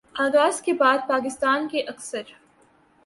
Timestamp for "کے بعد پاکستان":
0.61-1.67